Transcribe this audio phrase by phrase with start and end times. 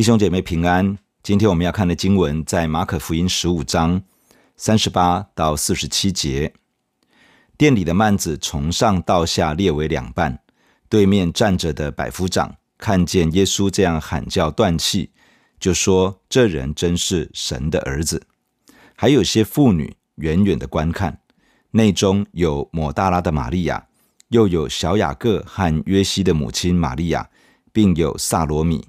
[0.00, 0.96] 弟兄姐妹平安。
[1.22, 4.00] 今天我们要看的经文在马可福音十五章
[4.56, 6.54] 三十八到四十七节。
[7.58, 10.40] 店里的幔子从上到下裂为两半，
[10.88, 15.10] 对面站着的百夫长看见耶稣这样喊叫断气，
[15.58, 18.22] 就说：“这人真是神的儿子。”
[18.96, 21.20] 还有些妇女远远的观看，
[21.72, 23.88] 内中有抹大拉的玛利亚，
[24.28, 27.28] 又有小雅各和约西的母亲玛利亚，
[27.70, 28.86] 并有撒罗米。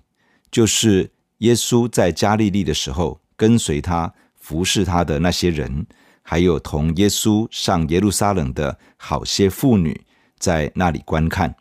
[0.51, 5.85] 就是耶稣在加利利的时候，跟随他服侍他的那些人，
[6.21, 10.01] 还有同耶稣上耶路撒冷的好些妇女，
[10.37, 11.55] 在那里观看。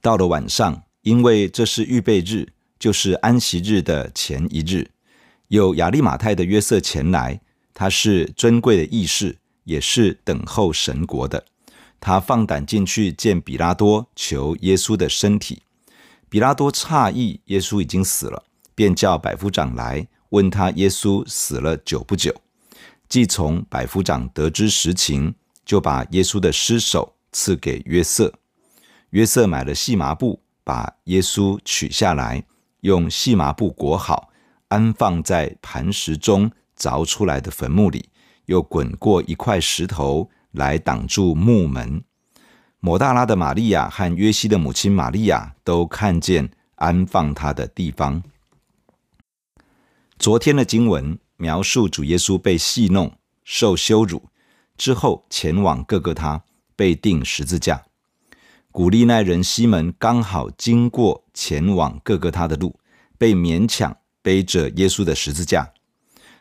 [0.00, 2.46] 到了晚上，因为这是预备日，
[2.78, 4.88] 就是安息日的前一日，
[5.48, 7.40] 有亚利马太的约瑟前来，
[7.74, 11.44] 他是尊贵的义士，也是等候神国的。
[12.00, 15.62] 他放胆进去见比拉多，求耶稣的身体。
[16.30, 22.34] 比拉多诧异耶稣已经死了，便叫百夫长来问他耶稣死了久不久。
[23.08, 28.32] 既从百夫长得知实情，就把耶稣的尸首赐给约瑟。
[29.10, 32.44] 约瑟买了细麻布，把耶稣取下来，
[32.80, 34.28] 用细麻布裹好，
[34.68, 38.10] 安放在磐石中凿出来的坟墓里，
[38.44, 42.04] 又滚过一块石头来挡住墓门。
[42.80, 48.22] 抹大拉的玛利亚和约西的母亲玛利亚都看见安放他的地方。
[50.16, 53.12] 昨天的经文描述主耶稣被戏弄、
[53.42, 54.28] 受羞辱
[54.76, 56.44] 之后，前往各各他
[56.76, 57.82] 被钉十字架。
[58.70, 62.78] 古利奈人西门刚好经过前往各各他的路，
[63.16, 65.72] 被勉强背着耶稣的十字架。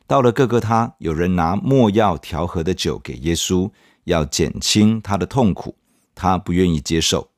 [0.05, 3.71] 到了各各他，有人拿没药调和的酒给耶稣，
[4.03, 5.75] 要减轻他的痛苦。
[6.17, 7.29] 他不愿意接受，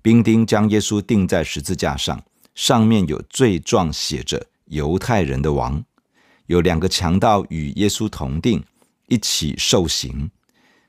[0.00, 5.84] 兵丁将耶稣钉在十字架上，上面有罪状写着“犹太人的王”。
[6.46, 8.62] 有两个强盗与耶稣同钉，
[9.08, 10.30] 一起受刑。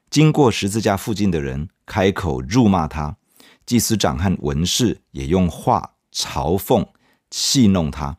[0.10, 3.18] 经过十字架附近的人开口辱骂他，
[3.66, 6.88] 祭司长和文士也用话嘲讽、
[7.32, 8.16] 戏弄他。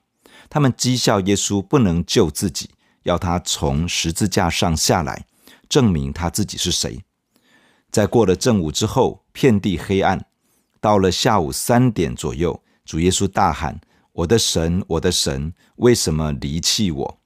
[0.48, 2.70] 他们讥笑耶稣不能救自己，
[3.04, 5.26] 要他从十字架上下来，
[5.68, 7.05] 证明他自己是谁。
[7.90, 10.26] 在过了正午之后，遍地黑暗。
[10.80, 13.80] 到了下午三点左右，主耶稣大喊
[14.12, 17.18] ：“我的神，我的神，为什么离弃我？”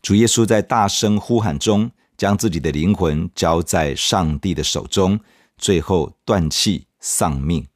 [0.00, 5.18] 主耶稣在大声呼喊中，将自己的灵魂交在上帝的手中，
[5.56, 7.66] 最后断气丧命。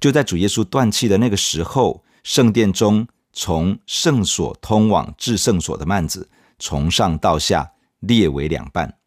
[0.00, 6.28] 就在主耶稣断气的那个时候，圣殿中从圣所通往至圣所的幔子，
[6.58, 8.98] 从上到下裂为两半。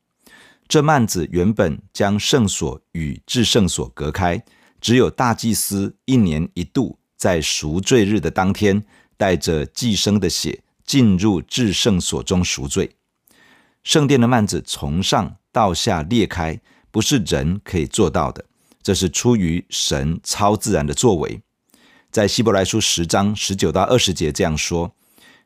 [0.69, 4.39] 这幔子原本将圣所与至圣所隔开，
[4.79, 8.85] 只有大祭司一年一度在赎罪日的当天，
[9.17, 12.91] 带着祭牲的血进入至圣所中赎罪。
[13.81, 18.45] 圣殿的幔子从上到下裂开，不是人可以做到的，
[18.83, 21.41] 这是出于神超自然的作为。
[22.11, 24.93] 在希伯来书十章十九到二十节这样说：“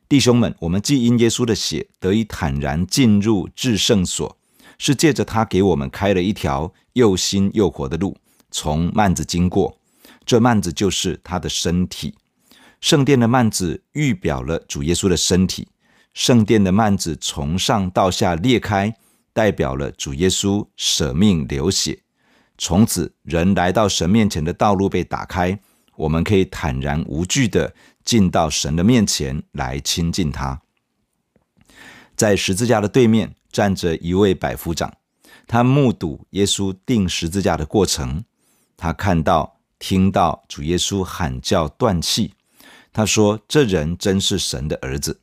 [0.06, 4.36] 弟兄们，我们既因耶稣的血得以坦然进入至圣所。”
[4.78, 8.16] 是借着他给我们开了一条又新又活的路，
[8.50, 9.78] 从幔子经过。
[10.26, 12.14] 这幔子就是他的身体。
[12.80, 15.68] 圣殿的幔子预表了主耶稣的身体。
[16.12, 18.94] 圣殿的幔子从上到下裂开，
[19.32, 22.00] 代表了主耶稣舍命流血。
[22.56, 25.58] 从此，人来到神面前的道路被打开，
[25.96, 27.74] 我们可以坦然无惧的
[28.04, 30.60] 进到神的面前来亲近他。
[32.14, 34.92] 在十字架的对面，站着一位百夫长，
[35.46, 38.24] 他目睹耶稣钉十字架的过程，
[38.76, 42.34] 他看到、听到主耶稣喊叫断气，
[42.92, 45.20] 他说：“这人真是神的儿子。”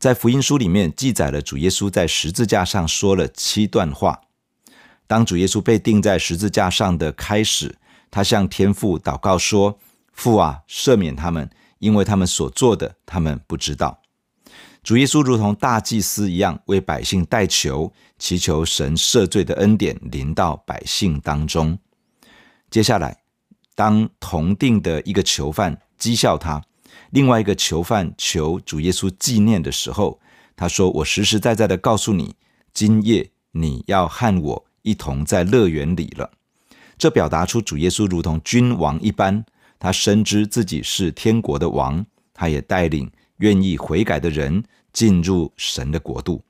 [0.00, 4.22] 在福音书里面记载了主耶稣在十字架上说了七段话。
[5.06, 7.76] 当主耶稣被钉在十字架上的开始，
[8.10, 9.78] 他向天父祷告说
[10.10, 11.50] ：“父啊，赦免他们，
[11.80, 14.00] 因为他们所做的，他们不知道。”
[14.86, 21.76] 主耶稣如同大祭司一样，为百姓代求，祈求神赦罪的恩典临到百姓当中。
[22.70, 23.18] 接下来，
[23.74, 26.62] 当同定的一个囚犯讥笑他，
[27.10, 30.20] 另外一个囚犯求主耶稣纪念的时候，
[30.54, 32.36] 他说：“我实实在在的告诉你，
[32.72, 36.30] 今夜你要和我一同在乐园里了。”
[36.96, 39.44] 这表达出主耶稣如同君王一般，
[39.80, 43.10] 他深知自己是天国的王，他也带领。
[43.40, 44.64] 愿意悔改的人
[44.96, 46.42] 进入神的国度。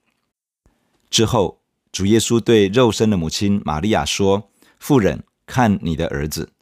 [1.10, 1.60] 之后，
[1.90, 4.48] 主耶稣对肉身的母亲玛利亚说
[4.78, 6.52] ：“妇人，看你的儿子。”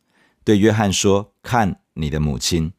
[0.43, 2.73] 对约翰说：“看你的母亲。”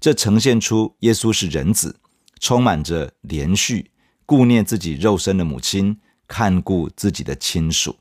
[0.00, 2.00] 这呈现出耶稣是人子，
[2.40, 3.86] 充满着怜恤，
[4.26, 7.98] 顾念自己肉身的母亲，看顾自己的亲属。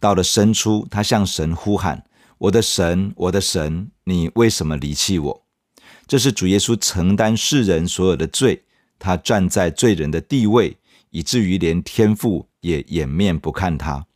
[0.00, 2.06] 到了深处，他向神呼喊
[2.38, 5.42] ：“我的神，我的神，你为什么离弃我？”
[6.08, 8.63] 这是主耶稣承担世人所有的罪，
[8.98, 10.76] 他站在罪人的地位，
[11.10, 14.06] 以至于连天父也掩面不看他。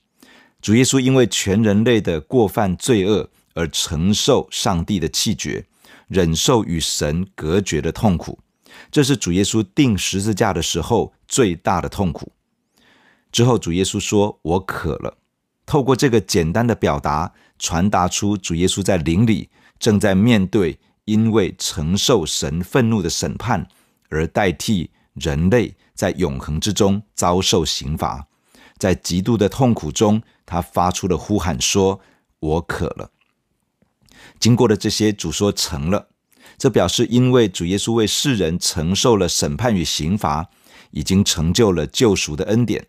[0.60, 5.64] 主耶稣因为全人类的过犯罪恶而承受上帝的弃绝。
[6.08, 8.38] 忍受与神隔绝的痛苦，
[8.90, 12.32] 这是主耶稣钉十字架的时候最大的痛苦。
[13.30, 15.18] 之后，主耶稣说：“我渴了。”
[15.66, 23.68] 透过这个简单的表达，传达出主耶稣在灵里正在面对因为承受神愤怒的审判，
[24.08, 28.26] 而代替人类在永恒之中遭受刑罚。
[28.78, 32.00] 在极度的痛苦中，他发出了呼喊，说
[32.38, 33.10] ：“我渴了。”
[34.38, 36.08] 经过了这些，主说成了，
[36.56, 40.48] 这表示因为主耶稣为世人承受了审判与刑罚，
[40.92, 42.86] 已经成就了救赎的恩典。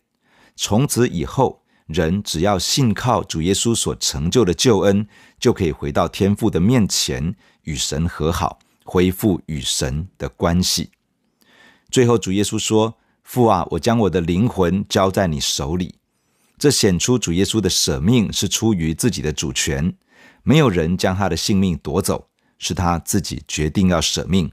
[0.56, 5.08] 从此以后，人只要信靠主耶稣所成就的救恩，
[5.40, 10.92] 就可以回到天父的面前，与神和好，恢复与神的关系。
[11.92, 15.96] 最后，主耶稣说：“父啊，我将我的灵魂交在你手里。”
[16.60, 19.96] 这显出主耶稣的舍命是出于自己的主权。
[20.44, 22.28] 没有人将他的性命夺走，
[22.58, 24.52] 是他自己决定要舍命，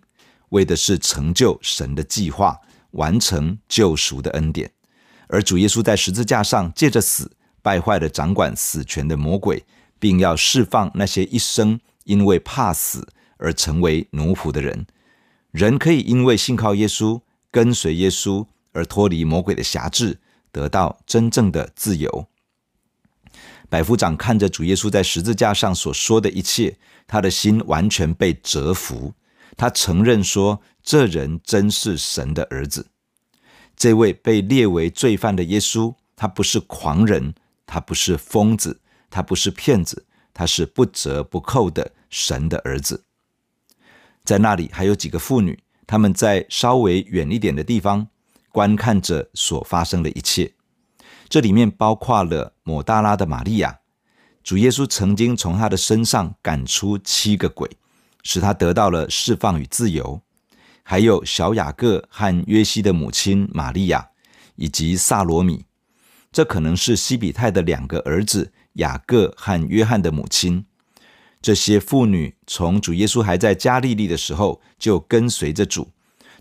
[0.50, 2.58] 为的是成就神的计划，
[2.92, 4.70] 完成救赎的恩典。
[5.28, 7.30] 而主耶稣在十字架上借着死
[7.60, 9.64] 败坏了掌管死权的魔鬼，
[9.98, 13.06] 并要释放那些一生因为怕死
[13.38, 14.86] 而成为奴仆的人。
[15.50, 17.20] 人可以因为信靠耶稣，
[17.50, 20.18] 跟随耶稣而脱离魔鬼的辖制，
[20.52, 22.28] 得到真正的自由。
[23.68, 29.14] 百夫长看着主耶稣在十字架上所说的一切，他的心完全被折服。
[29.56, 32.86] 他承认说：“这人真是神的儿子。”
[33.76, 37.34] 这位被列为罪犯的耶稣，他不是狂人，
[37.66, 43.02] 他不是疯子，他不是骗子，他是不折不扣的神的儿子。
[44.24, 48.08] 在那里还有几个妇女，他们在稍微远一点的地方
[48.50, 50.52] 观看着所发生的一切。
[51.28, 53.78] 这里面包括了抹大拉的玛利亚，
[54.42, 57.68] 主耶稣曾经从她的身上赶出七个鬼，
[58.22, 60.20] 使她得到了释放与自由；
[60.82, 64.08] 还有小雅各和约西的母亲玛利亚，
[64.54, 65.64] 以及撒罗米，
[66.30, 70.64] 这可能是西比泰的两个儿子雅各和约翰的母亲。
[71.46, 75.88] 这些妇女从主耶稣还在加利利的时候就跟随着主，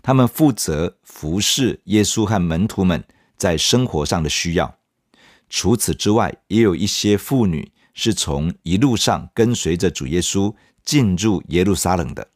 [0.02, 3.04] 他们负责服侍耶稣和门徒们。
[3.36, 4.78] 在生活上的需要。
[5.48, 12.26] 除此之外，也有一些妇女是从一路上跟随着主耶稣进入耶路撒冷的，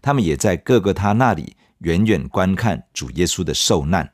[0.00, 4.10] 他们也在各个他那里远远观看主耶稣的受难。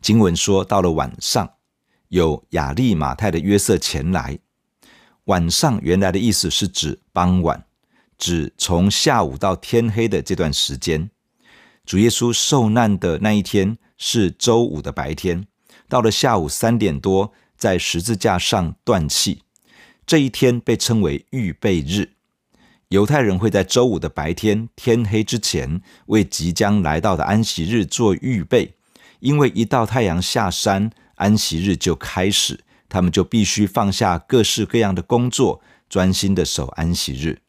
[0.00, 1.48] 经文说，到了晚上，
[2.08, 4.40] 有亚利马太的约瑟前来。
[5.26, 7.64] 晚上原来的意思是指傍晚，
[8.18, 11.08] 指从下午到天黑的这段时间。
[11.84, 13.78] 主耶稣受难的那一天。
[13.98, 15.46] 是周五的白天，
[15.88, 19.40] 到了下午三点多，在十字架上断气。
[20.04, 22.10] 这一天被称为预备日。
[22.88, 28.74] 犹太人会在周五的白天天黑之前，为即将来到的安息日做预备，
[29.20, 32.60] 因为一到太阳下山，安息日就开始，
[32.96, 37.42] 他们就必须放下各式各样的工作，专心的守安息日。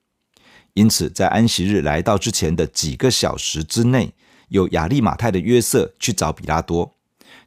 [0.74, 4.13] 因此，在安息日来到之前的几个小时之内，
[4.50, 6.98] 有亚利马太的约瑟去找比拉多，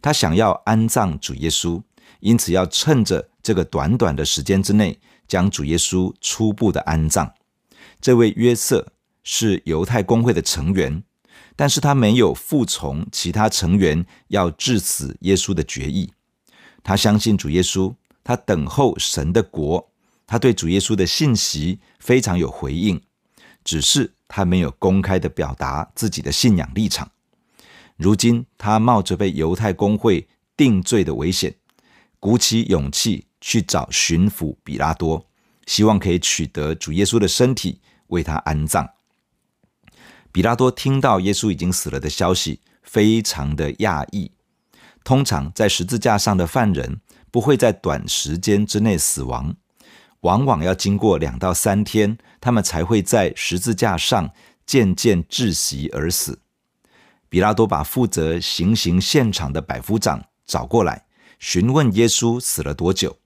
[0.01, 1.83] 他想要安葬主耶稣，
[2.21, 7.31] 因此要趁着这个短短的时间之内，将主耶稣初步的安葬。
[8.01, 11.03] 这位约瑟是犹太公会的成员，
[11.55, 16.11] 但是他没有服从其他成员要致死耶稣的决议。
[16.83, 17.95] 他相信主耶稣，
[18.25, 19.91] 他等候神的国，
[20.27, 23.01] 他对主耶稣的信息非常有回应，
[23.65, 24.15] 只是。
[24.33, 27.11] 他没有公开的表达自己的信仰立场。
[27.97, 31.53] 如今，他冒着被犹太公会定罪的危险，
[32.21, 35.27] 鼓起勇气去找巡抚比拉多，
[35.67, 38.89] 希望可以取得主耶稣的身体，为他安葬。
[40.31, 44.31] 比拉多听到耶稣已经死了的消息，非常的讶异。
[45.05, 49.55] 通常在十字架上的犯人不会在短时间之内死亡。
[50.21, 54.31] 往往要经过两到三天，他们才会在十字架上
[54.67, 56.41] 渐渐窒息而死。
[57.29, 61.07] 比拉多把负责行刑现场的百夫长找过来，
[61.39, 63.17] 询问耶稣死了多久。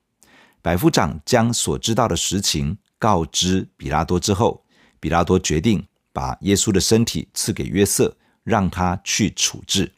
[0.61, 4.63] 百夫长将所知道的实情告知比拉多之后，
[4.99, 9.91] 比拉多决定把耶稣的身体赐给约瑟，让他去处置。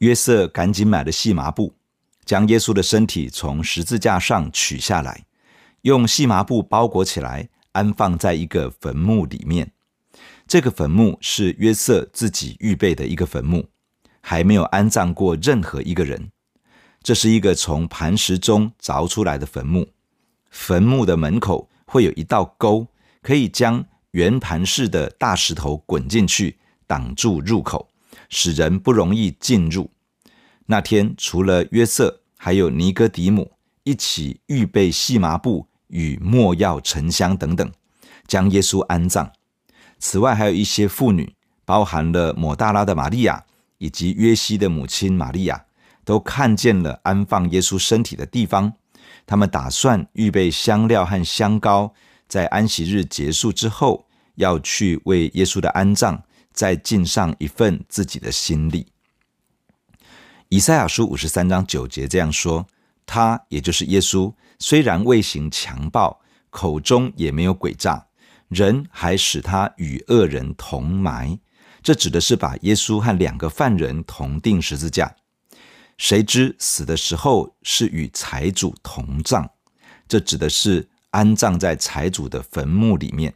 [0.00, 1.74] 约瑟赶紧买了细麻布，
[2.24, 5.26] 将耶稣的身体从十字架上取下来，
[5.82, 9.72] 用细麻布包裹起来，安放在一个坟墓里面。
[10.48, 13.68] 这个坟墓是约瑟自己预备的一个坟墓，
[14.22, 16.30] 还没有安葬过任何一个人。
[17.02, 19.90] 这是一个从磐石中凿出来的坟墓，
[20.50, 22.86] 坟墓的门口会有一道沟，
[23.20, 27.89] 可以将圆盘式的大石头滚进去，挡住入口。
[28.30, 29.90] 使人不容易进入。
[30.64, 37.70] 那天，除了约瑟，还有尼哥底母一起预备细麻布与没药、沉香等等，
[38.26, 39.30] 将耶稣安葬。
[39.98, 41.34] 此外，还有一些妇女，
[41.64, 43.44] 包含了抹大拉的玛利亚
[43.78, 45.64] 以及约西的母亲玛利亚，
[46.04, 48.72] 都看见了安放耶稣身体的地方。
[49.26, 51.92] 他们打算预备香料和香膏，
[52.28, 54.06] 在安息日结束之后，
[54.36, 56.22] 要去为耶稣的安葬。
[56.52, 58.86] 再尽上一份自己的心力。
[60.48, 62.66] 以赛亚书五十三章九节这样说
[63.06, 68.06] ：“他也就是耶稣，虽然未行强暴，口中也没有诡诈，
[68.48, 71.38] 人还使他与恶人同埋。”
[71.82, 75.16] 这指的是把耶稣和两个犯人同钉十字架。
[75.96, 79.48] 谁知死的时候是与财主同葬，
[80.08, 83.34] 这指的是安葬在财主的坟墓里面。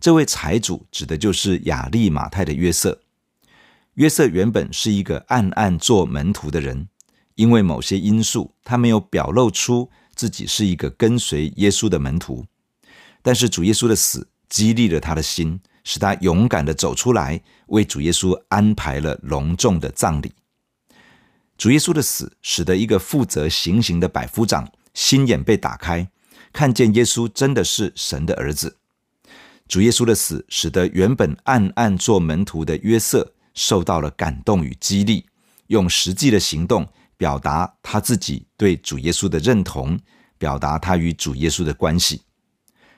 [0.00, 3.00] 这位财主指的就是亚利马太的约瑟。
[3.94, 6.88] 约瑟原本是一个暗暗做门徒的人，
[7.34, 12.46] 因为某些因素，他没有表露出自己是一个跟随耶稣的门徒。
[13.22, 20.32] 但是主耶稣的死激励了他的心，使他勇敢的走出来，为主耶稣安排了隆重的葬礼。
[21.56, 26.08] 主耶稣的死使得一个负责行刑的百夫长心眼被打开，
[26.52, 28.76] 看见耶稣真的是神的儿子。
[29.68, 35.26] 主耶稣的死，使得原本暗暗做门徒的约瑟受到了感动与激励，
[35.66, 40.00] 用实际的行动表达他自己对主耶稣的认同，
[40.38, 42.22] 表达他与主耶稣的关系。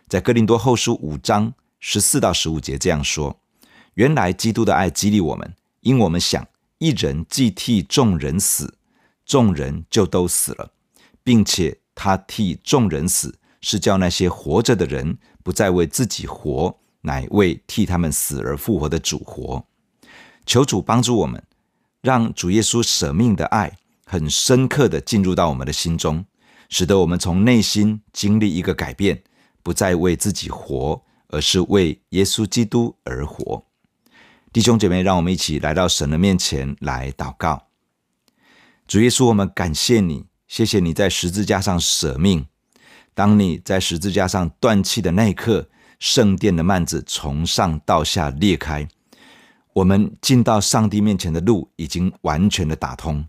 [0.09, 3.41] 在哥林多后书五章十四到十五节这样说：
[3.95, 6.47] 原来基督的爱激励我们，因我们想
[6.79, 8.79] 一人既替众人死，
[9.27, 10.73] 众人就都死了，
[11.25, 15.19] 并且他替众人死，是叫那些活着的人。
[15.43, 19.64] 不再为自己活，乃为替他们死而复活的主活。
[20.45, 21.43] 求主帮助我们，
[22.02, 26.26] 让主耶稣舍命的爱很深刻的进入到我们的心中，
[26.69, 29.23] 使得我们从内心经历一个改变，
[29.62, 33.64] 不再为自己活，而是为耶稣基督而活。
[34.52, 37.69] 弟兄姐妹，让我们一起来到神的面前来祷告。
[38.87, 42.47] 主耶稣，我们感谢你，谢谢你在十字架上舍命。
[43.14, 48.88] 当你在十字架上断气的那一刻，圣殿的幔子从上到下裂开，
[49.75, 53.25] 我们进到上帝面前的路已经完全的打通。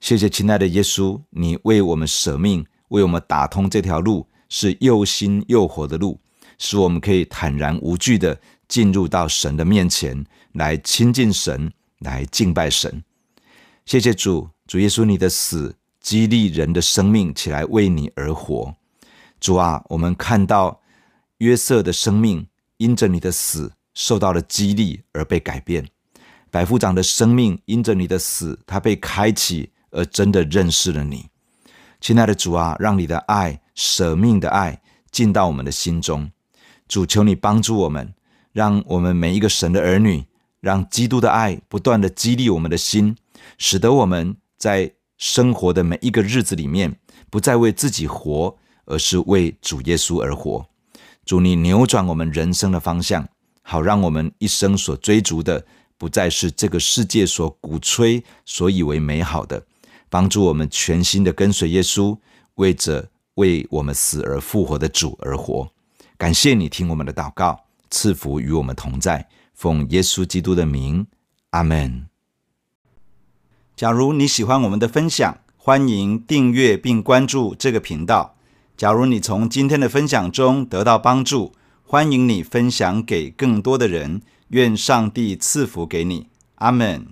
[0.00, 6.18] 谢谢亲爱的耶稣，你为我们舍命，为我们打通这条路，是又新又活的路，
[6.56, 13.04] 使我们可以坦然无惧的进入到神的面前来亲近神，来敬拜神。
[13.84, 18.74] 谢谢主，主耶稣，你的死激励人的生命起来为你而活。
[19.40, 20.80] 主啊，我们看到
[21.38, 25.88] 约瑟的生命因着你的死受到了激励而被改变，
[26.50, 31.26] 百夫长的生命因着你的死，他被开启而真的认识了你。
[32.00, 34.80] 亲爱的主啊，让你的爱舍命的爱
[35.10, 36.30] 进到我们的心中。
[36.86, 38.12] 主，求你帮助我们，
[38.52, 40.26] 让我们每一个神的儿女，
[40.60, 43.16] 让基督的爱不断的激励我们的心，
[43.56, 46.98] 使得我们在生活的每一个日子里面，
[47.30, 48.58] 不再为自己活。
[48.90, 50.66] 而是为主耶稣而活，
[51.24, 53.26] 主你扭转我们人生的方向，
[53.62, 55.64] 好让我们一生所追逐的
[55.96, 59.64] 不再是这个世界所鼓吹、所以为美好的，
[60.08, 62.18] 帮助我们全心的跟随耶稣，
[62.56, 65.70] 为着为我们死而复活的主而活。
[66.18, 71.06] 感谢你听我们的祷告，赐福与我们同在，奉耶稣基督的名，
[71.50, 72.06] 阿门。
[73.76, 78.34] 假如你喜欢我们的分享，欢迎订阅并关注这个频道。
[78.80, 81.52] 假如你从今天的分享中得到帮助，
[81.84, 84.22] 欢迎你分享给更多的人。
[84.48, 87.08] 愿上帝赐福给你，阿门。